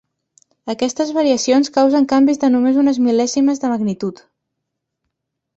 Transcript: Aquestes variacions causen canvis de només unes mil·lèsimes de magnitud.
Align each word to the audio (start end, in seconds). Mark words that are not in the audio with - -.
Aquestes 0.73 1.11
variacions 1.17 1.69
causen 1.75 2.09
canvis 2.15 2.41
de 2.45 2.51
només 2.55 2.81
unes 2.85 3.01
mil·lèsimes 3.09 3.63
de 3.67 3.73
magnitud. 3.75 4.27